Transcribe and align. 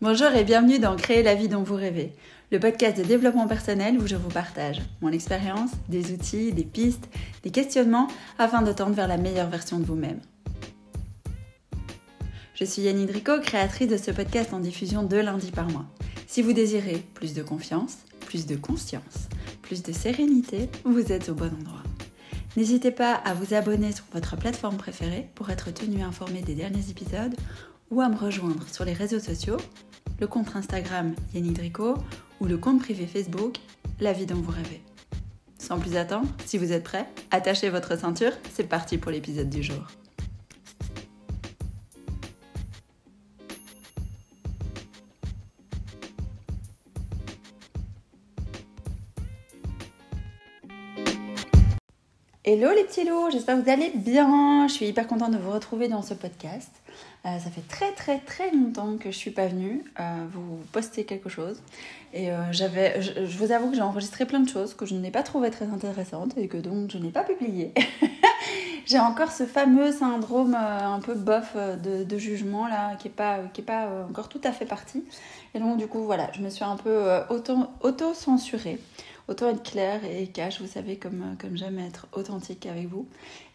Bonjour 0.00 0.28
et 0.28 0.44
bienvenue 0.44 0.78
dans 0.78 0.94
Créer 0.94 1.24
la 1.24 1.34
vie 1.34 1.48
dont 1.48 1.64
vous 1.64 1.74
rêvez, 1.74 2.12
le 2.52 2.60
podcast 2.60 2.96
de 2.96 3.02
développement 3.02 3.48
personnel 3.48 3.98
où 3.98 4.06
je 4.06 4.14
vous 4.14 4.28
partage 4.28 4.80
mon 5.00 5.10
expérience, 5.10 5.72
des 5.88 6.12
outils, 6.12 6.52
des 6.52 6.62
pistes, 6.62 7.08
des 7.42 7.50
questionnements 7.50 8.06
afin 8.38 8.62
de 8.62 8.70
tendre 8.70 8.94
vers 8.94 9.08
la 9.08 9.16
meilleure 9.16 9.50
version 9.50 9.80
de 9.80 9.84
vous-même. 9.84 10.20
Je 12.54 12.64
suis 12.64 12.82
Yanni 12.82 13.06
Drico, 13.06 13.40
créatrice 13.40 13.88
de 13.88 13.96
ce 13.96 14.12
podcast 14.12 14.52
en 14.52 14.60
diffusion 14.60 15.02
deux 15.02 15.20
lundis 15.20 15.50
par 15.50 15.68
mois. 15.68 15.86
Si 16.28 16.42
vous 16.42 16.52
désirez 16.52 17.04
plus 17.14 17.34
de 17.34 17.42
confiance, 17.42 17.98
plus 18.20 18.46
de 18.46 18.54
conscience, 18.54 19.28
plus 19.62 19.82
de 19.82 19.90
sérénité, 19.90 20.70
vous 20.84 21.10
êtes 21.10 21.28
au 21.28 21.34
bon 21.34 21.50
endroit. 21.60 21.82
N'hésitez 22.56 22.92
pas 22.92 23.14
à 23.14 23.34
vous 23.34 23.52
abonner 23.52 23.90
sur 23.90 24.04
votre 24.12 24.36
plateforme 24.36 24.76
préférée 24.76 25.28
pour 25.34 25.50
être 25.50 25.74
tenu 25.74 26.02
informé 26.02 26.40
des 26.42 26.54
derniers 26.54 26.88
épisodes 26.88 27.34
ou 27.90 28.00
à 28.00 28.08
me 28.08 28.16
rejoindre 28.16 28.68
sur 28.68 28.84
les 28.84 28.92
réseaux 28.92 29.18
sociaux, 29.18 29.56
le 30.20 30.26
compte 30.26 30.54
Instagram 30.54 31.14
Yannick 31.34 31.54
Drico 31.54 31.94
ou 32.40 32.46
le 32.46 32.58
compte 32.58 32.80
privé 32.80 33.06
Facebook 33.06 33.56
La 34.00 34.12
vie 34.12 34.26
dont 34.26 34.36
vous 34.36 34.52
rêvez. 34.52 34.82
Sans 35.58 35.78
plus 35.78 35.96
attendre, 35.96 36.28
si 36.46 36.56
vous 36.56 36.72
êtes 36.72 36.84
prêts, 36.84 37.06
attachez 37.30 37.68
votre 37.68 37.98
ceinture, 37.98 38.32
c'est 38.52 38.68
parti 38.68 38.96
pour 38.98 39.10
l'épisode 39.10 39.50
du 39.50 39.62
jour. 39.62 39.86
Hello 52.50 52.70
les 52.74 52.84
petits 52.84 53.04
loups, 53.04 53.30
j'espère 53.30 53.58
que 53.58 53.64
vous 53.64 53.70
allez 53.70 53.92
bien. 53.94 54.66
Je 54.68 54.72
suis 54.72 54.86
hyper 54.86 55.06
contente 55.06 55.32
de 55.32 55.36
vous 55.36 55.50
retrouver 55.50 55.86
dans 55.88 56.00
ce 56.00 56.14
podcast. 56.14 56.70
Euh, 57.26 57.38
ça 57.38 57.50
fait 57.50 57.68
très 57.68 57.92
très 57.92 58.20
très 58.20 58.50
longtemps 58.52 58.96
que 58.96 59.10
je 59.10 59.16
suis 59.18 59.32
pas 59.32 59.48
venue 59.48 59.84
euh, 60.00 60.02
vous 60.32 60.56
poster 60.72 61.04
quelque 61.04 61.28
chose. 61.28 61.60
Et 62.14 62.32
euh, 62.32 62.50
j'avais, 62.50 63.02
je, 63.02 63.36
vous 63.36 63.52
avoue 63.52 63.68
que 63.68 63.76
j'ai 63.76 63.82
enregistré 63.82 64.24
plein 64.24 64.40
de 64.40 64.48
choses 64.48 64.72
que 64.72 64.86
je 64.86 64.94
n'ai 64.94 65.10
pas 65.10 65.22
trouvées 65.22 65.50
très 65.50 65.66
intéressantes 65.66 66.38
et 66.38 66.48
que 66.48 66.56
donc 66.56 66.90
je 66.90 66.96
n'ai 66.96 67.10
pas 67.10 67.22
publié. 67.22 67.74
j'ai 68.86 68.98
encore 68.98 69.30
ce 69.30 69.44
fameux 69.44 69.92
syndrome 69.92 70.54
un 70.54 71.00
peu 71.00 71.12
bof 71.12 71.54
de, 71.54 72.18
jugement 72.18 72.66
là 72.66 72.96
qui 72.96 73.08
est 73.08 73.10
pas, 73.10 73.40
qui 73.52 73.60
est 73.60 73.64
pas 73.64 73.90
encore 74.08 74.30
tout 74.30 74.40
à 74.42 74.52
fait 74.52 74.64
parti. 74.64 75.04
Et 75.52 75.58
donc 75.58 75.76
du 75.76 75.86
coup 75.86 76.02
voilà, 76.02 76.30
je 76.32 76.40
me 76.40 76.48
suis 76.48 76.64
un 76.64 76.76
peu 76.76 77.10
auto-censurée 77.82 78.78
autant 79.28 79.50
être 79.50 79.62
clair 79.62 80.00
et 80.04 80.26
cash, 80.26 80.60
vous 80.60 80.66
savez, 80.66 80.96
comme, 80.96 81.36
comme 81.40 81.56
j'aime 81.56 81.78
être 81.78 82.06
authentique 82.12 82.66
avec 82.66 82.86
vous. 82.88 83.06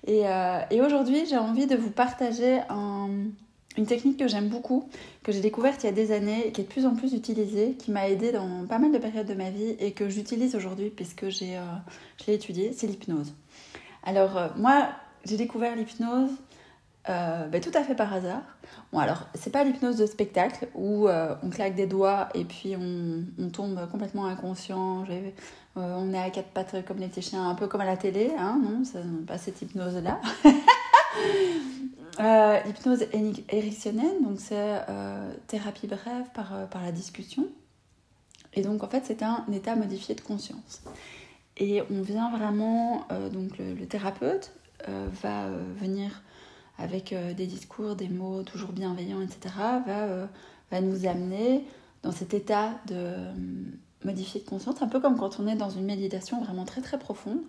Et, 0.05 0.27
euh, 0.27 0.59
et 0.69 0.81
aujourd'hui, 0.81 1.25
j'ai 1.27 1.37
envie 1.37 1.65
de 1.65 1.75
vous 1.75 1.89
partager 1.89 2.59
une 2.69 3.85
technique 3.87 4.17
que 4.17 4.27
j'aime 4.27 4.49
beaucoup, 4.49 4.87
que 5.23 5.31
j'ai 5.31 5.41
découverte 5.41 5.83
il 5.83 5.87
y 5.87 5.89
a 5.89 5.93
des 5.93 6.11
années, 6.11 6.51
qui 6.53 6.61
est 6.61 6.65
de 6.65 6.69
plus 6.69 6.85
en 6.85 6.95
plus 6.95 7.13
utilisée, 7.13 7.73
qui 7.73 7.91
m'a 7.91 8.07
aidée 8.07 8.31
dans 8.31 8.65
pas 8.67 8.77
mal 8.77 8.91
de 8.91 8.97
périodes 8.99 9.27
de 9.27 9.33
ma 9.33 9.49
vie 9.49 9.75
et 9.79 9.91
que 9.91 10.09
j'utilise 10.09 10.55
aujourd'hui 10.55 10.89
puisque 10.89 11.29
j'ai, 11.29 11.57
euh, 11.57 11.61
je 12.21 12.27
l'ai 12.27 12.35
étudiée, 12.35 12.71
c'est 12.73 12.87
l'hypnose. 12.87 13.33
Alors, 14.03 14.37
euh, 14.37 14.47
moi, 14.57 14.89
j'ai 15.25 15.37
découvert 15.37 15.75
l'hypnose 15.75 16.31
euh, 17.09 17.47
ben, 17.47 17.59
tout 17.59 17.71
à 17.73 17.83
fait 17.83 17.95
par 17.95 18.13
hasard. 18.13 18.43
Bon, 18.93 18.99
alors, 18.99 19.27
c'est 19.35 19.49
pas 19.51 19.63
l'hypnose 19.65 19.97
de 19.97 20.05
spectacle 20.05 20.69
où 20.73 21.07
euh, 21.07 21.35
on 21.43 21.49
claque 21.49 21.75
des 21.75 21.87
doigts 21.87 22.29
et 22.33 22.45
puis 22.45 22.75
on, 22.77 23.25
on 23.37 23.49
tombe 23.49 23.89
complètement 23.91 24.25
inconscient. 24.25 25.03
Euh, 25.09 25.31
on 25.75 26.13
est 26.13 26.19
à 26.19 26.29
quatre 26.29 26.49
pattes 26.49 26.85
comme 26.85 26.99
les 26.99 27.07
petits 27.07 27.21
chiens, 27.21 27.49
un 27.49 27.55
peu 27.55 27.67
comme 27.67 27.81
à 27.81 27.85
la 27.85 27.97
télé. 27.97 28.31
Hein, 28.37 28.61
non, 28.63 28.83
c'est 28.85 29.03
pas 29.25 29.37
cette 29.37 29.61
hypnose-là. 29.61 30.21
L'hypnose 32.65 33.05
érectionnelle, 33.49 34.23
donc 34.23 34.39
c'est 34.39 34.79
thérapie 35.47 35.87
brève 35.87 36.29
par, 36.33 36.69
par 36.69 36.83
la 36.83 36.91
discussion. 36.91 37.47
Et 38.53 38.61
donc, 38.61 38.83
en 38.83 38.87
fait, 38.87 39.03
c'est 39.03 39.23
un 39.23 39.43
état 39.51 39.75
modifié 39.75 40.15
de 40.15 40.21
conscience. 40.21 40.83
Et 41.57 41.81
on 41.91 42.01
vient 42.01 42.29
vraiment, 42.31 43.07
donc 43.31 43.57
le 43.57 43.85
thérapeute 43.87 44.53
va 44.87 45.49
venir 45.81 46.21
avec 46.83 47.13
euh, 47.13 47.33
des 47.33 47.47
discours, 47.47 47.95
des 47.95 48.09
mots 48.09 48.43
toujours 48.43 48.73
bienveillants, 48.73 49.21
etc., 49.21 49.55
va, 49.85 50.03
euh, 50.03 50.25
va 50.69 50.81
nous 50.81 51.07
amener 51.07 51.65
dans 52.03 52.11
cet 52.11 52.33
état 52.33 52.71
de 52.87 52.95
euh, 52.95 53.33
modifier 54.03 54.41
de 54.41 54.45
conscience, 54.45 54.81
un 54.81 54.87
peu 54.87 54.99
comme 54.99 55.17
quand 55.17 55.39
on 55.39 55.47
est 55.47 55.55
dans 55.55 55.69
une 55.69 55.85
méditation 55.85 56.43
vraiment 56.43 56.65
très 56.65 56.81
très 56.81 56.99
profonde. 56.99 57.39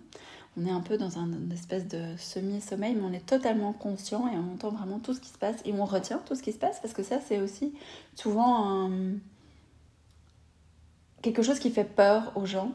On 0.57 0.65
est 0.65 0.71
un 0.71 0.79
peu 0.79 0.97
dans 0.97 1.19
un, 1.19 1.25
une 1.25 1.51
espèce 1.51 1.85
de 1.85 2.01
semi-sommeil, 2.17 2.95
mais 2.95 3.03
on 3.03 3.11
est 3.11 3.25
totalement 3.25 3.73
conscient 3.73 4.25
et 4.29 4.37
on 4.37 4.53
entend 4.53 4.69
vraiment 4.69 4.99
tout 4.99 5.13
ce 5.13 5.19
qui 5.19 5.27
se 5.27 5.37
passe 5.37 5.57
et 5.65 5.73
on 5.73 5.83
retient 5.83 6.19
tout 6.25 6.33
ce 6.33 6.41
qui 6.41 6.53
se 6.53 6.57
passe 6.57 6.79
parce 6.79 6.93
que 6.93 7.03
ça, 7.03 7.19
c'est 7.19 7.41
aussi 7.41 7.73
souvent 8.15 8.89
quelque 11.21 11.43
chose 11.43 11.59
qui 11.59 11.71
fait 11.71 11.83
peur 11.83 12.31
aux 12.35 12.45
gens. 12.45 12.71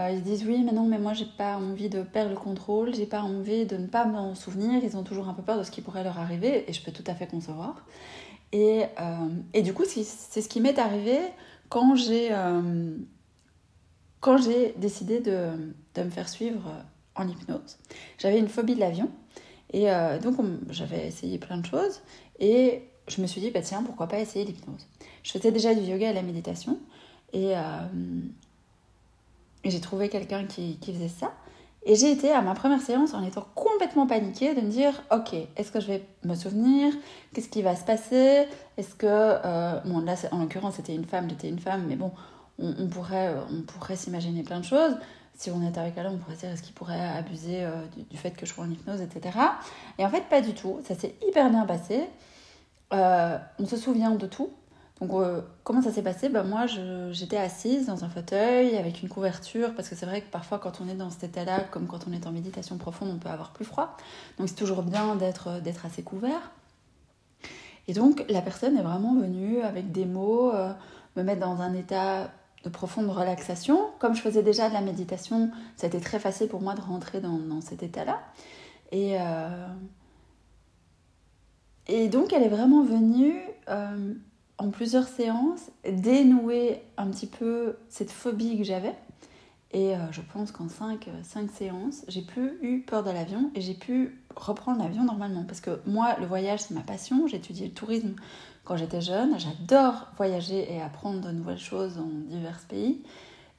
Euh, 0.00 0.10
ils 0.10 0.22
disent 0.22 0.44
oui, 0.46 0.62
mais 0.64 0.72
non, 0.72 0.84
mais 0.84 0.98
moi 0.98 1.12
j'ai 1.12 1.26
pas 1.26 1.56
envie 1.56 1.88
de 1.88 2.02
perdre 2.02 2.30
le 2.30 2.36
contrôle, 2.36 2.94
j'ai 2.94 3.06
pas 3.06 3.22
envie 3.22 3.66
de 3.66 3.76
ne 3.76 3.86
pas 3.86 4.04
m'en 4.04 4.34
souvenir. 4.34 4.82
Ils 4.82 4.96
ont 4.96 5.02
toujours 5.02 5.28
un 5.28 5.34
peu 5.34 5.42
peur 5.42 5.58
de 5.58 5.62
ce 5.62 5.70
qui 5.70 5.82
pourrait 5.82 6.04
leur 6.04 6.18
arriver 6.18 6.64
et 6.68 6.72
je 6.72 6.82
peux 6.82 6.92
tout 6.92 7.04
à 7.06 7.14
fait 7.14 7.26
concevoir. 7.26 7.84
Et, 8.52 8.84
euh, 9.00 9.28
et 9.52 9.62
du 9.62 9.74
coup, 9.74 9.84
c'est 9.84 10.40
ce 10.40 10.48
qui 10.48 10.60
m'est 10.60 10.78
arrivé 10.78 11.18
quand 11.68 11.94
j'ai 11.94 12.28
euh, 12.32 12.96
quand 14.20 14.38
j'ai 14.38 14.74
décidé 14.76 15.20
de, 15.20 15.50
de, 15.94 16.02
me 16.02 16.10
faire 16.10 16.28
suivre 16.28 16.70
en 17.14 17.28
hypnose. 17.28 17.78
J'avais 18.18 18.38
une 18.38 18.48
phobie 18.48 18.74
de 18.74 18.80
l'avion 18.80 19.10
et 19.72 19.86
donc 20.22 20.36
j'avais 20.70 21.06
essayé 21.06 21.38
plein 21.38 21.56
de 21.58 21.64
choses 21.64 22.00
et 22.38 22.82
je 23.08 23.22
me 23.22 23.26
suis 23.26 23.40
dit 23.40 23.50
bah 23.50 23.62
tiens 23.62 23.82
pourquoi 23.82 24.08
pas 24.08 24.18
essayer 24.18 24.44
l'hypnose. 24.44 24.86
Je 25.22 25.30
faisais 25.30 25.52
déjà 25.52 25.74
du 25.74 25.82
yoga 25.82 26.10
et 26.10 26.12
la 26.12 26.22
méditation 26.22 26.78
et 27.32 27.54
j'ai 29.64 29.80
trouvé 29.80 30.08
quelqu'un 30.08 30.44
qui, 30.44 30.78
faisait 30.84 31.08
ça. 31.08 31.32
Et 31.86 31.94
j'ai 31.94 32.12
été 32.12 32.30
à 32.30 32.42
ma 32.42 32.54
première 32.54 32.80
séance 32.80 33.14
en 33.14 33.24
étant 33.24 33.46
complètement 33.54 34.06
paniquée 34.06 34.54
de 34.54 34.60
me 34.60 34.70
dire 34.70 35.02
Ok, 35.10 35.34
est-ce 35.56 35.72
que 35.72 35.80
je 35.80 35.86
vais 35.86 36.02
me 36.24 36.34
souvenir? 36.34 36.92
Qu'est-ce 37.32 37.48
qui 37.48 37.62
va 37.62 37.74
se 37.74 37.84
passer? 37.84 38.46
Est-ce 38.76 38.94
que. 38.94 39.06
Euh, 39.06 39.80
bon, 39.84 40.00
là, 40.00 40.14
en 40.32 40.40
l'occurrence, 40.40 40.74
c'était 40.76 40.94
une 40.94 41.06
femme, 41.06 41.28
j'étais 41.30 41.48
une 41.48 41.58
femme, 41.58 41.84
mais 41.88 41.96
bon, 41.96 42.12
on, 42.58 42.86
pourrait, 42.88 43.34
on 43.50 43.62
pourrait 43.62 43.96
s'imaginer 43.96 44.42
plein 44.42 44.60
de 44.60 44.64
choses. 44.64 44.94
Si 45.34 45.50
on 45.50 45.66
était 45.66 45.80
avec 45.80 45.94
elle, 45.96 46.06
on 46.06 46.18
pourrait 46.18 46.36
dire 46.36 46.50
Est-ce 46.50 46.62
qu'il 46.62 46.74
pourrait 46.74 47.00
abuser 47.00 47.64
euh, 47.64 47.82
du, 48.10 48.16
fait 48.18 48.32
que 48.32 48.44
je 48.44 48.52
sois 48.52 48.64
en 48.64 48.70
hypnose, 48.70 49.00
etc. 49.00 49.38
Et 49.98 50.04
en 50.04 50.10
fait, 50.10 50.28
pas 50.28 50.42
du 50.42 50.52
tout. 50.52 50.80
Ça 50.86 50.94
s'est 50.94 51.14
hyper 51.26 51.48
bien 51.48 51.64
passé. 51.64 52.02
Euh, 52.92 53.38
on 53.58 53.66
se 53.66 53.78
souvient 53.78 54.10
de 54.10 54.26
tout. 54.26 54.50
Donc, 55.00 55.12
euh, 55.14 55.40
comment 55.64 55.80
ça 55.80 55.92
s'est 55.92 56.02
passé? 56.02 56.28
Ben, 56.28 56.42
Moi, 56.42 56.66
j'étais 57.10 57.38
assise 57.38 57.86
dans 57.86 58.04
un 58.04 58.08
fauteuil 58.10 58.76
avec 58.76 59.02
une 59.02 59.08
couverture, 59.08 59.74
parce 59.74 59.88
que 59.88 59.94
c'est 59.94 60.06
vrai 60.06 60.20
que 60.20 60.30
parfois, 60.30 60.58
quand 60.58 60.80
on 60.82 60.88
est 60.88 60.94
dans 60.94 61.10
cet 61.10 61.24
état-là, 61.24 61.60
comme 61.70 61.86
quand 61.86 62.06
on 62.08 62.12
est 62.12 62.26
en 62.26 62.32
méditation 62.32 62.76
profonde, 62.76 63.10
on 63.14 63.18
peut 63.18 63.30
avoir 63.30 63.52
plus 63.52 63.64
froid. 63.64 63.96
Donc, 64.38 64.48
c'est 64.48 64.56
toujours 64.56 64.82
bien 64.82 65.16
d'être 65.16 65.86
assez 65.86 66.02
couvert. 66.02 66.52
Et 67.88 67.92
donc, 67.92 68.24
la 68.28 68.42
personne 68.42 68.76
est 68.76 68.82
vraiment 68.82 69.14
venue 69.14 69.62
avec 69.62 69.90
des 69.90 70.04
mots, 70.04 70.52
euh, 70.52 70.72
me 71.16 71.22
mettre 71.22 71.40
dans 71.40 71.60
un 71.60 71.74
état 71.74 72.30
de 72.62 72.68
profonde 72.68 73.08
relaxation. 73.08 73.90
Comme 73.98 74.14
je 74.14 74.20
faisais 74.20 74.42
déjà 74.42 74.68
de 74.68 74.74
la 74.74 74.82
méditation, 74.82 75.50
ça 75.76 75.86
a 75.86 75.88
été 75.88 75.98
très 75.98 76.18
facile 76.18 76.48
pour 76.48 76.60
moi 76.60 76.74
de 76.74 76.80
rentrer 76.82 77.20
dans, 77.20 77.60
cet 77.62 77.82
état-là. 77.82 78.20
Euh, 78.92 79.66
et 81.86 82.08
donc, 82.08 82.32
elle 82.32 82.42
est 82.42 82.48
vraiment 82.48 82.84
venue 82.84 83.40
en 84.60 84.68
plusieurs 84.68 85.08
séances, 85.08 85.70
dénouer 85.88 86.82
un 86.98 87.10
petit 87.10 87.26
peu 87.26 87.76
cette 87.88 88.10
phobie 88.10 88.58
que 88.58 88.64
j'avais. 88.64 88.94
Et 89.72 89.94
euh, 89.94 90.12
je 90.12 90.20
pense 90.20 90.52
qu'en 90.52 90.68
5 90.68 91.08
cinq, 91.22 91.50
séances, 91.50 92.04
j'ai 92.08 92.22
plus 92.22 92.58
eu 92.60 92.80
peur 92.80 93.02
de 93.02 93.10
l'avion 93.10 93.50
et 93.54 93.60
j'ai 93.62 93.72
pu 93.74 94.20
reprendre 94.36 94.82
l'avion 94.82 95.04
normalement. 95.04 95.44
Parce 95.44 95.60
que 95.60 95.80
moi, 95.86 96.16
le 96.20 96.26
voyage, 96.26 96.60
c'est 96.60 96.74
ma 96.74 96.82
passion. 96.82 97.26
J'ai 97.26 97.38
étudié 97.38 97.68
le 97.68 97.72
tourisme 97.72 98.14
quand 98.64 98.76
j'étais 98.76 99.00
jeune. 99.00 99.38
J'adore 99.38 100.08
voyager 100.16 100.70
et 100.70 100.82
apprendre 100.82 101.20
de 101.20 101.30
nouvelles 101.30 101.58
choses 101.58 101.96
dans 101.96 102.04
divers 102.04 102.60
pays. 102.68 103.02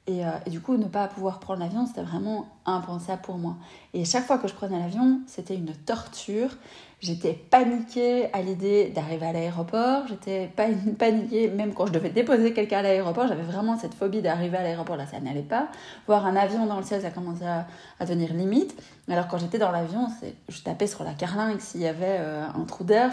Et, 0.08 0.26
euh, 0.26 0.30
et, 0.46 0.50
du 0.50 0.60
coup, 0.60 0.76
ne 0.76 0.86
pas 0.86 1.06
pouvoir 1.06 1.38
prendre 1.38 1.60
l'avion, 1.60 1.86
c'était 1.86 2.02
vraiment 2.02 2.46
impensable 2.66 3.22
pour 3.22 3.38
moi. 3.38 3.56
Et 3.94 4.04
chaque 4.04 4.24
fois 4.24 4.38
que 4.38 4.48
je 4.48 4.54
prenais 4.54 4.78
l'avion, 4.78 5.20
c'était 5.28 5.54
une 5.54 5.72
torture. 5.72 6.50
J'étais 6.98 7.32
paniquée 7.32 8.32
à 8.32 8.42
l'idée 8.42 8.90
d'arriver 8.90 9.26
à 9.26 9.32
l'aéroport. 9.32 10.06
J'étais 10.08 10.50
paniquée 10.98 11.48
même 11.50 11.72
quand 11.72 11.86
je 11.86 11.92
devais 11.92 12.10
déposer 12.10 12.52
quelqu'un 12.52 12.78
à 12.78 12.82
l'aéroport. 12.82 13.28
J'avais 13.28 13.42
vraiment 13.42 13.78
cette 13.78 13.94
phobie 13.94 14.22
d'arriver 14.22 14.56
à 14.56 14.62
l'aéroport. 14.62 14.96
Là, 14.96 15.06
ça 15.06 15.20
n'allait 15.20 15.42
pas. 15.42 15.68
Voir 16.08 16.26
un 16.26 16.34
avion 16.34 16.66
dans 16.66 16.78
le 16.78 16.84
ciel, 16.84 17.02
ça 17.02 17.10
commençait 17.10 17.46
à, 17.46 17.66
à 18.00 18.04
devenir 18.04 18.34
limite. 18.34 18.80
Alors 19.08 19.28
quand 19.28 19.38
j'étais 19.38 19.58
dans 19.58 19.70
l'avion, 19.70 20.08
je 20.48 20.62
tapais 20.62 20.86
sur 20.86 21.04
la 21.04 21.12
carlingue 21.12 21.60
s'il 21.60 21.80
y 21.80 21.86
avait 21.86 22.18
euh, 22.20 22.44
un 22.46 22.64
trou 22.64 22.82
d'air. 22.84 23.12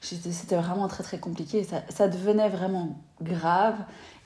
C'était 0.00 0.56
vraiment 0.56 0.88
très 0.88 1.02
très 1.02 1.18
compliqué. 1.18 1.66
Ça 1.88 2.08
devenait 2.08 2.48
vraiment 2.48 2.96
grave. 3.20 3.76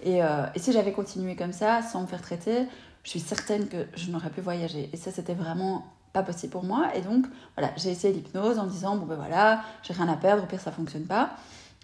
Et, 0.02 0.22
euh, 0.22 0.46
et 0.54 0.58
si 0.58 0.72
j'avais 0.72 0.92
continué 0.92 1.36
comme 1.36 1.52
ça, 1.52 1.82
sans 1.82 2.02
me 2.02 2.06
faire 2.06 2.22
traiter, 2.22 2.66
je 3.04 3.10
suis 3.10 3.20
certaine 3.20 3.68
que 3.68 3.86
je 3.94 4.10
n'aurais 4.10 4.30
pu 4.30 4.40
voyager. 4.40 4.90
Et 4.92 4.96
ça, 4.96 5.10
c'était 5.10 5.34
vraiment 5.34 5.86
pas 6.12 6.22
possible 6.22 6.52
pour 6.52 6.64
moi. 6.64 6.88
Et 6.94 7.00
donc, 7.00 7.26
voilà, 7.56 7.72
j'ai 7.76 7.90
essayé 7.90 8.12
l'hypnose 8.12 8.58
en 8.58 8.64
me 8.64 8.70
disant, 8.70 8.96
bon 8.96 9.06
ben 9.06 9.16
voilà, 9.16 9.62
j'ai 9.82 9.92
rien 9.92 10.08
à 10.08 10.16
perdre, 10.16 10.42
au 10.42 10.46
pire 10.46 10.60
ça 10.60 10.72
fonctionne 10.72 11.04
pas. 11.04 11.30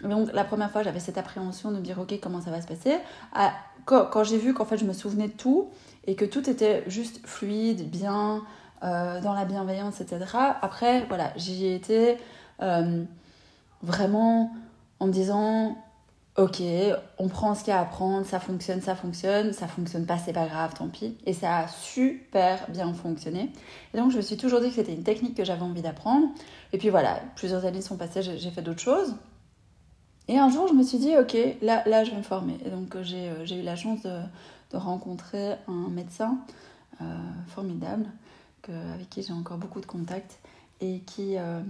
Donc 0.01 0.31
la 0.33 0.43
première 0.43 0.69
fois, 0.69 0.83
j'avais 0.83 0.99
cette 0.99 1.17
appréhension 1.17 1.71
de 1.71 1.77
me 1.77 1.81
dire, 1.81 1.99
ok, 1.99 2.19
comment 2.21 2.41
ça 2.41 2.51
va 2.51 2.61
se 2.61 2.67
passer? 2.67 2.97
Quand, 3.85 4.23
j'ai 4.23 4.37
vu 4.37 4.53
qu'en 4.53 4.65
fait, 4.65 4.77
je 4.77 4.85
me 4.85 4.93
souvenais 4.93 5.27
de 5.27 5.33
tout 5.33 5.69
et 6.05 6.15
que 6.15 6.25
tout 6.25 6.49
était 6.49 6.83
juste 6.87 7.25
fluide, 7.25 7.89
bien, 7.89 8.43
euh, 8.83 9.21
dans 9.21 9.33
la 9.33 9.45
bienveillance, 9.45 10.01
etc. 10.01 10.25
Après, 10.61 11.05
voilà, 11.07 11.31
j'y 11.35 11.65
ai 11.65 11.75
été 11.75 12.17
euh, 12.61 13.03
vraiment 13.81 14.51
en 14.99 15.07
me 15.07 15.11
disant, 15.11 15.77
ok, 16.37 16.61
on 17.17 17.27
prend 17.27 17.55
ce 17.55 17.63
qu'il 17.63 17.73
y 17.73 17.75
a 17.75 17.79
à 17.79 17.85
prendre, 17.85 18.25
ça 18.25 18.39
fonctionne, 18.39 18.79
ça 18.81 18.95
fonctionne, 18.95 19.53
ça 19.53 19.67
fonctionne 19.67 20.05
pas, 20.05 20.19
c'est 20.19 20.33
pas 20.33 20.45
grave, 20.45 20.73
tant 20.75 20.87
pis. 20.87 21.17
Et 21.25 21.33
ça 21.33 21.57
a 21.57 21.67
super 21.67 22.69
bien 22.69 22.93
fonctionné. 22.93 23.51
Et 23.93 23.97
donc 23.97 24.11
je 24.11 24.17
me 24.17 24.21
suis 24.21 24.37
toujours 24.37 24.61
dit 24.61 24.69
que 24.69 24.75
c'était 24.75 24.93
une 24.93 25.03
technique 25.03 25.35
que 25.35 25.43
j'avais 25.43 25.63
envie 25.63 25.81
d'apprendre. 25.81 26.27
Et 26.73 26.77
puis 26.77 26.89
voilà, 26.89 27.19
plusieurs 27.35 27.65
années 27.65 27.81
sont 27.81 27.97
passées, 27.97 28.21
j'ai 28.21 28.51
fait 28.51 28.61
d'autres 28.61 28.81
choses. 28.81 29.15
Et 30.27 30.37
un 30.37 30.49
jour, 30.49 30.67
je 30.67 30.73
me 30.73 30.83
suis 30.83 30.99
dit, 30.99 31.17
ok, 31.17 31.35
là, 31.61 31.83
là 31.87 32.03
je 32.03 32.11
vais 32.11 32.17
me 32.17 32.23
former. 32.23 32.57
Et 32.65 32.69
donc 32.69 32.95
j'ai 33.01 33.29
euh, 33.29 33.59
eu 33.59 33.63
la 33.63 33.75
chance 33.75 34.03
de, 34.03 34.19
rencontrer 34.73 35.53
un 35.67 35.87
médecin 35.89 36.37
euh, 37.01 37.05
formidable, 37.47 38.05
que, 38.61 38.71
avec 38.93 39.09
qui 39.09 39.23
j'ai 39.23 39.33
encore 39.33 39.57
beaucoup 39.57 39.79
de 39.79 39.85
contacts, 39.85 40.39
et 40.81 40.99
qui, 40.99 41.37
euh, 41.37 41.61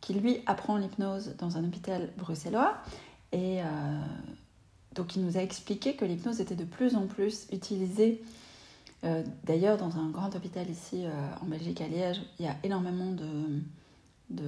qui 0.00 0.14
lui 0.14 0.38
apprend 0.46 0.76
l'hypnose 0.76 1.34
dans 1.38 1.58
un 1.58 1.64
hôpital 1.64 2.08
bruxellois. 2.16 2.74
Et 3.32 3.62
euh, 3.62 3.64
donc 4.94 5.16
il 5.16 5.24
nous 5.24 5.36
a 5.36 5.42
expliqué 5.42 5.94
que 5.94 6.04
l'hypnose 6.04 6.40
était 6.40 6.54
de 6.54 6.64
plus 6.64 6.96
en 6.96 7.06
plus 7.06 7.46
utilisée. 7.52 8.22
Euh, 9.04 9.22
d'ailleurs, 9.44 9.76
dans 9.76 9.96
un 9.96 10.08
grand 10.08 10.34
hôpital 10.34 10.68
ici 10.68 11.04
euh, 11.04 11.10
en 11.40 11.46
Belgique, 11.46 11.80
à 11.80 11.88
Liège, 11.88 12.20
il 12.38 12.46
y 12.46 12.48
a 12.48 12.56
énormément 12.64 13.12
de, 13.12 14.42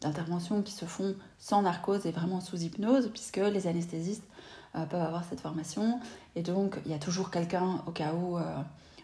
d'interventions 0.00 0.62
qui 0.62 0.72
se 0.72 0.84
font 0.84 1.14
sans 1.38 1.62
narcose 1.62 2.04
et 2.04 2.10
vraiment 2.10 2.40
sous 2.40 2.58
hypnose, 2.58 3.08
puisque 3.10 3.38
les 3.38 3.66
anesthésistes 3.66 4.24
peuvent 4.72 5.02
avoir 5.02 5.24
cette 5.24 5.40
formation. 5.40 5.98
Et 6.36 6.42
donc, 6.42 6.78
il 6.84 6.92
y 6.92 6.94
a 6.94 6.98
toujours 6.98 7.30
quelqu'un 7.30 7.82
au 7.86 8.38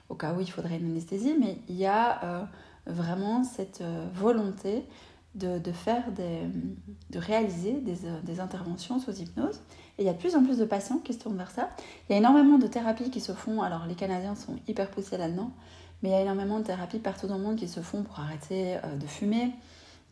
au 0.09 0.15
cas 0.15 0.33
où 0.33 0.41
il 0.41 0.49
faudrait 0.49 0.79
une 0.79 0.93
anesthésie, 0.93 1.35
mais 1.41 1.59
il 1.69 1.75
y 1.75 1.87
a 1.87 2.49
vraiment 2.87 3.43
cette 3.43 3.83
volonté 4.15 4.85
de, 5.37 5.73
faire 5.73 6.05
de 6.13 7.19
réaliser 7.19 7.73
des, 7.73 7.97
des, 8.23 8.41
interventions 8.41 8.99
sous 8.99 9.13
hypnose. 9.13 9.61
Et 9.99 10.03
il 10.03 10.07
y 10.07 10.09
a 10.09 10.13
de 10.13 10.19
plus 10.19 10.35
en 10.35 10.43
plus 10.43 10.59
de 10.59 10.65
patients 10.65 10.99
qui 10.99 11.13
se 11.13 11.19
tournent 11.19 11.37
vers 11.37 11.51
ça. 11.51 11.71
Il 12.09 12.13
y 12.13 12.15
a 12.15 12.19
énormément 12.19 12.59
de 12.59 12.67
thérapies 12.67 13.11
qui 13.11 13.21
se 13.21 13.33
font, 13.33 13.63
alors 13.63 13.87
les 13.87 13.95
Canadiens 13.95 14.35
sont 14.35 14.57
hyper 14.67 14.91
poussés 14.91 15.17
là-dedans, 15.17 15.51
mais 16.03 16.11
il 16.11 16.13
y 16.13 16.15
a 16.15 16.21
énormément 16.21 16.59
de 16.59 16.65
thérapies 16.65 16.99
partout 16.99 17.27
dans 17.27 17.37
le 17.37 17.45
monde 17.45 17.57
qui 17.57 17.69
se 17.69 17.81
font 17.81 18.03
pour 18.03 18.21
arrêter 18.21 18.77
euh, 18.77 18.97
de 18.97 19.07
fumer, 19.07 19.53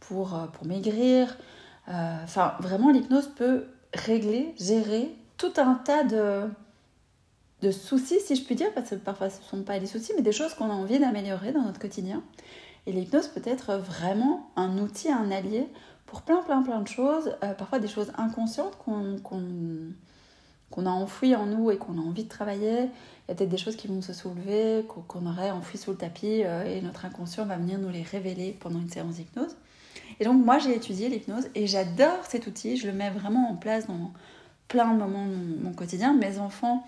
pour, 0.00 0.34
euh, 0.34 0.46
pour 0.46 0.66
maigrir. 0.66 1.36
Euh, 1.88 2.16
enfin, 2.22 2.54
vraiment, 2.60 2.90
l'hypnose 2.90 3.30
peut 3.34 3.66
régler, 3.92 4.54
gérer 4.58 5.14
tout 5.36 5.52
un 5.56 5.74
tas 5.74 6.04
de, 6.04 6.48
de 7.62 7.70
soucis, 7.70 8.20
si 8.20 8.36
je 8.36 8.44
puis 8.44 8.54
dire, 8.54 8.72
parce 8.74 8.90
que 8.90 8.94
parfois 8.96 9.30
ce 9.30 9.38
ne 9.40 9.44
sont 9.44 9.62
pas 9.62 9.78
des 9.78 9.86
soucis, 9.86 10.12
mais 10.16 10.22
des 10.22 10.32
choses 10.32 10.54
qu'on 10.54 10.70
a 10.70 10.74
envie 10.74 10.98
d'améliorer 10.98 11.52
dans 11.52 11.62
notre 11.62 11.80
quotidien. 11.80 12.22
Et 12.86 12.92
l'hypnose 12.92 13.28
peut 13.28 13.42
être 13.44 13.76
vraiment 13.76 14.50
un 14.56 14.78
outil, 14.78 15.10
un 15.10 15.30
allié 15.30 15.66
pour 16.06 16.22
plein, 16.22 16.42
plein, 16.42 16.62
plein 16.62 16.80
de 16.80 16.88
choses, 16.88 17.36
euh, 17.42 17.54
parfois 17.54 17.78
des 17.78 17.88
choses 17.88 18.12
inconscientes 18.16 18.76
qu'on 18.84 20.86
a 20.86 20.90
enfouies 20.90 21.34
en 21.34 21.46
nous 21.46 21.70
et 21.70 21.78
qu'on 21.78 21.98
a 21.98 22.02
envie 22.02 22.24
de 22.24 22.28
travailler. 22.28 22.82
Il 22.82 23.28
y 23.28 23.32
a 23.32 23.34
peut-être 23.34 23.48
des 23.48 23.56
choses 23.56 23.76
qui 23.76 23.88
vont 23.88 24.02
se 24.02 24.12
soulever, 24.12 24.84
qu'on 25.08 25.26
aurait 25.26 25.50
enfouies 25.50 25.78
sous 25.78 25.92
le 25.92 25.96
tapis 25.96 26.42
euh, 26.44 26.64
et 26.64 26.82
notre 26.82 27.04
inconscient 27.04 27.46
va 27.46 27.56
venir 27.56 27.78
nous 27.78 27.88
les 27.88 28.02
révéler 28.02 28.56
pendant 28.60 28.80
une 28.80 28.90
séance 28.90 29.14
d'hypnose. 29.14 29.56
Et 30.20 30.24
donc 30.24 30.44
moi 30.44 30.58
j'ai 30.58 30.76
étudié 30.76 31.08
l'hypnose 31.08 31.48
et 31.54 31.66
j'adore 31.66 32.24
cet 32.28 32.46
outil, 32.46 32.76
je 32.76 32.86
le 32.86 32.92
mets 32.92 33.10
vraiment 33.10 33.50
en 33.50 33.56
place 33.56 33.86
dans 33.86 34.12
plein 34.68 34.92
de 34.92 34.98
moments 34.98 35.26
de 35.26 35.62
mon, 35.62 35.72
quotidien. 35.72 36.14
Mes 36.14 36.38
enfants, 36.38 36.86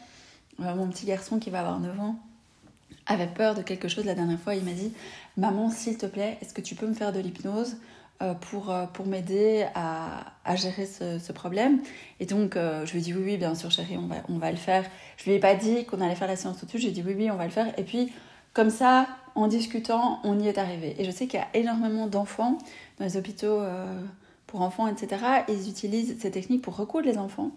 euh, 0.60 0.74
mon 0.74 0.88
petit 0.88 1.06
garçon 1.06 1.38
qui 1.38 1.50
va 1.50 1.60
avoir 1.60 1.80
9 1.80 2.00
ans, 2.00 2.16
avait 3.06 3.26
peur 3.26 3.54
de 3.54 3.62
quelque 3.62 3.88
chose 3.88 4.04
la 4.04 4.14
dernière 4.14 4.38
fois. 4.38 4.54
Il 4.54 4.64
m'a 4.64 4.72
dit 4.72 4.92
Maman, 5.36 5.70
s'il 5.70 5.96
te 5.96 6.06
plaît, 6.06 6.38
est-ce 6.40 6.52
que 6.52 6.60
tu 6.60 6.74
peux 6.74 6.86
me 6.86 6.94
faire 6.94 7.12
de 7.12 7.20
l'hypnose 7.20 7.76
euh, 8.22 8.34
pour, 8.34 8.70
euh, 8.70 8.86
pour 8.86 9.06
m'aider 9.06 9.66
à, 9.74 10.32
à, 10.44 10.56
gérer 10.56 10.86
ce, 10.86 11.18
ce, 11.18 11.32
problème? 11.32 11.80
Et 12.20 12.26
donc, 12.26 12.56
euh, 12.56 12.84
je 12.86 12.92
lui 12.92 12.98
ai 12.98 13.02
dit 13.02 13.14
Oui, 13.14 13.22
oui, 13.24 13.36
bien 13.36 13.54
sûr, 13.54 13.70
chérie, 13.70 13.96
on 13.96 14.06
va, 14.06 14.16
on 14.28 14.38
va 14.38 14.50
le 14.50 14.56
faire. 14.56 14.84
Je 15.16 15.24
lui 15.24 15.32
ai 15.32 15.38
pas 15.38 15.54
dit 15.54 15.84
qu'on 15.84 16.00
allait 16.00 16.14
faire 16.14 16.28
la 16.28 16.36
séance 16.36 16.58
tout 16.58 16.66
de 16.66 16.70
suite. 16.70 16.82
J'ai 16.82 16.90
dit 16.90 17.02
Oui, 17.06 17.14
oui, 17.16 17.30
on 17.30 17.36
va 17.36 17.44
le 17.44 17.50
faire. 17.50 17.78
Et 17.78 17.84
puis, 17.84 18.12
comme 18.52 18.70
ça, 18.70 19.06
en 19.34 19.48
discutant, 19.48 20.20
on 20.24 20.38
y 20.38 20.48
est 20.48 20.58
arrivé. 20.58 20.96
Et 20.98 21.04
je 21.04 21.10
sais 21.10 21.26
qu'il 21.26 21.38
y 21.38 21.42
a 21.42 21.48
énormément 21.54 22.06
d'enfants 22.06 22.58
dans 22.98 23.04
les 23.04 23.16
hôpitaux 23.16 23.60
pour 24.46 24.62
enfants, 24.62 24.86
etc. 24.88 25.22
Ils 25.48 25.68
utilisent 25.68 26.18
ces 26.18 26.30
techniques 26.30 26.62
pour 26.62 26.74
recoudre 26.76 27.06
les 27.06 27.18
enfants. 27.18 27.50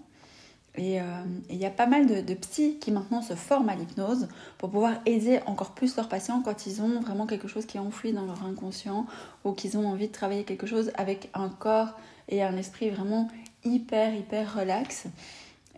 Et 0.75 1.01
euh, 1.01 1.03
il 1.49 1.57
y 1.57 1.65
a 1.65 1.71
pas 1.71 1.87
mal 1.87 2.05
de, 2.05 2.21
de, 2.21 2.33
psys 2.35 2.77
qui 2.79 2.91
maintenant 2.91 3.21
se 3.21 3.33
forment 3.33 3.69
à 3.69 3.75
l'hypnose 3.75 4.27
pour 4.57 4.69
pouvoir 4.69 4.93
aider 5.05 5.39
encore 5.45 5.71
plus 5.71 5.95
leurs 5.95 6.07
patients 6.07 6.41
quand 6.43 6.67
ils 6.67 6.81
ont 6.81 7.01
vraiment 7.01 7.25
quelque 7.25 7.47
chose 7.47 7.65
qui 7.65 7.77
est 7.77 7.81
enfoui 7.81 8.13
dans 8.13 8.25
leur 8.25 8.45
inconscient 8.45 9.05
ou 9.43 9.53
qu'ils 9.53 9.77
ont 9.77 9.87
envie 9.87 10.07
de 10.07 10.13
travailler 10.13 10.43
quelque 10.43 10.67
chose 10.67 10.91
avec 10.95 11.29
un 11.33 11.49
corps 11.49 11.99
et 12.29 12.43
un 12.43 12.55
esprit 12.55 12.91
vraiment 12.91 13.29
hyper, 13.63 14.13
hyper 14.13 14.55
relax. 14.55 15.07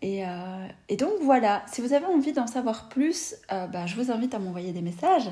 Et, 0.01 0.25
euh, 0.25 0.67
et, 0.89 0.97
donc 0.97 1.11
voilà, 1.21 1.63
si 1.71 1.79
vous 1.79 1.93
avez 1.93 2.07
envie 2.07 2.33
d'en 2.33 2.47
savoir 2.47 2.89
plus, 2.89 3.35
euh, 3.51 3.67
bah, 3.67 3.85
je 3.85 3.95
vous 3.95 4.11
invite 4.11 4.33
à 4.33 4.39
m'envoyer 4.39 4.71
des 4.71 4.81
messages. 4.81 5.27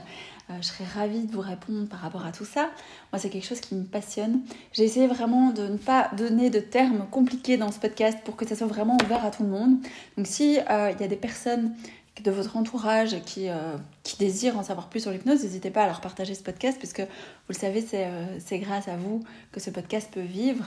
Euh, 0.49 0.53
je 0.61 0.67
serais 0.67 0.83
ravie 0.83 1.25
de 1.25 1.31
vous 1.31 1.41
répondre 1.41 1.87
par 1.87 1.99
rapport 2.01 2.23
à 2.23 2.31
tout 2.31 2.45
ça. 2.45 2.69
Moi, 3.11 3.19
c'est 3.19 3.31
quelque 3.31 3.47
chose 3.47 3.61
qui 3.61 3.73
me 3.73 3.83
passionne. 3.83 4.41
J'ai 4.73 4.83
essayé 4.83 5.07
vraiment 5.07 5.49
de 5.49 5.63
ne 5.63 5.77
pas 5.77 6.11
donner 6.15 6.51
de 6.51 6.59
termes 6.59 7.07
compliqués 7.09 7.57
dans 7.57 7.71
ce 7.71 7.79
podcast 7.79 8.19
pour 8.23 8.35
que 8.35 8.47
ça 8.47 8.55
soit 8.55 8.67
vraiment 8.67 8.97
ouvert 9.03 9.25
à 9.25 9.31
tout 9.31 9.41
le 9.41 9.49
monde. 9.49 9.77
Donc 10.17 10.27
si 10.27 10.53
il 10.53 10.55
y 10.99 11.03
a 11.03 11.07
des 11.07 11.15
personnes 11.15 11.73
de 12.23 12.31
votre 12.31 12.57
entourage 12.57 13.19
qui, 13.25 13.47
qui 14.03 14.17
désirent 14.17 14.57
en 14.57 14.63
savoir 14.63 14.89
plus 14.89 14.99
sur 14.99 15.11
l'hypnose, 15.11 15.41
n'hésitez 15.43 15.71
pas 15.71 15.83
à 15.83 15.87
leur 15.87 16.01
partager 16.01 16.35
ce 16.35 16.43
podcast 16.43 16.77
puisque 16.77 16.99
vous 17.01 17.07
le 17.49 17.55
savez, 17.55 17.81
c'est 17.81 18.59
grâce 18.59 18.87
à 18.87 18.97
vous 18.97 19.23
que 19.51 19.59
ce 19.59 19.69
podcast 19.69 20.09
peut 20.11 20.21
vivre. 20.21 20.65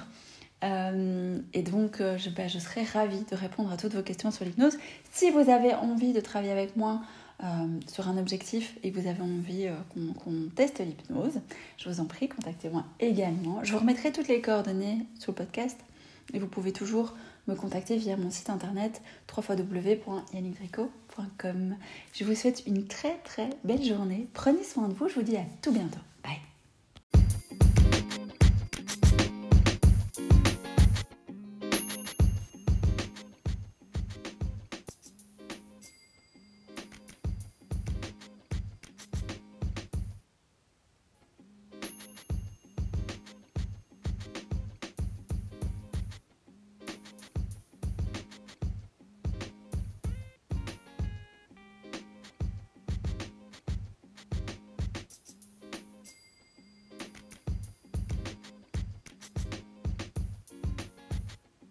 Euh, 0.62 1.38
et 1.52 1.62
donc, 1.62 2.00
euh, 2.00 2.16
je, 2.18 2.30
je, 2.30 2.58
serais 2.58 2.84
ravie 2.84 3.24
de 3.30 3.36
répondre 3.36 3.70
à 3.72 3.76
toutes 3.76 3.94
vos 3.94 4.02
questions 4.02 4.30
sur 4.30 4.44
l'hypnose. 4.44 4.78
Si 5.12 5.30
vous 5.30 5.50
avez 5.50 5.74
envie 5.74 6.12
de 6.12 6.20
travailler 6.20 6.52
avec 6.52 6.76
moi 6.76 7.02
euh, 7.42 7.46
sur 7.88 8.08
un 8.08 8.16
objectif 8.16 8.78
et 8.82 8.92
que 8.92 9.00
vous 9.00 9.08
avez 9.08 9.22
envie 9.22 9.68
qu'on 9.94 10.48
teste 10.54 10.80
l'hypnose, 10.80 11.40
je 11.78 11.88
vous 11.88 12.00
en 12.00 12.04
prie, 12.04 12.28
contactez-moi 12.28 12.84
également. 13.00 13.64
Je 13.64 13.72
vous 13.72 13.78
remettrai 13.78 14.12
toutes 14.12 14.28
les 14.28 14.40
coordonnées 14.40 15.06
sur 15.18 15.32
le 15.32 15.36
podcast 15.36 15.80
et 16.32 16.38
vous 16.38 16.46
pouvez 16.46 16.72
toujours 16.72 17.16
me 17.48 17.56
contacter 17.56 17.96
via 17.96 18.16
mon 18.16 18.30
site 18.30 18.50
internet 18.50 19.02
www.yannickdrico.com. 19.36 21.76
Je 22.12 22.24
vous 22.24 22.36
souhaite 22.36 22.62
une 22.66 22.86
très 22.86 23.18
très 23.24 23.50
belle 23.64 23.82
journée. 23.82 24.28
Prenez 24.32 24.62
soin 24.62 24.86
de 24.88 24.94
vous. 24.94 25.08
Je 25.08 25.14
vous 25.14 25.22
dis 25.22 25.36
à 25.36 25.42
tout 25.60 25.72
bientôt. 25.72 25.98